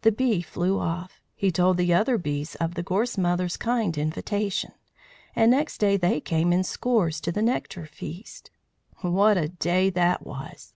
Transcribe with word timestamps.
The 0.00 0.10
bee 0.10 0.40
flew 0.40 0.78
off. 0.78 1.20
He 1.34 1.50
told 1.52 1.76
the 1.76 1.92
other 1.92 2.16
bees 2.16 2.54
of 2.54 2.76
the 2.76 2.82
Gorse 2.82 3.18
Mother's 3.18 3.58
kind 3.58 3.98
invitation, 3.98 4.72
and 5.36 5.50
next 5.50 5.76
day 5.76 5.98
they 5.98 6.18
came 6.22 6.50
in 6.50 6.64
scores 6.64 7.20
to 7.20 7.30
the 7.30 7.42
nectar 7.42 7.84
feast. 7.84 8.50
What 9.02 9.36
a 9.36 9.48
day 9.48 9.90
that 9.90 10.24
was! 10.24 10.72